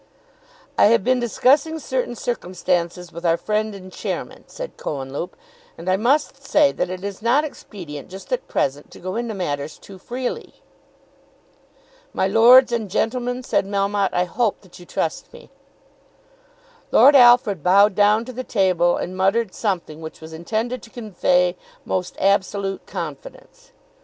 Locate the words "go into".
8.99-9.35